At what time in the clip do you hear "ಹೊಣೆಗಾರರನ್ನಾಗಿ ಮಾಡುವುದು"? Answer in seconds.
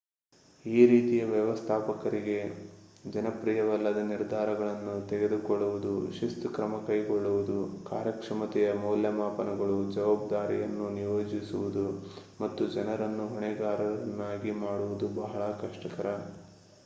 13.33-15.09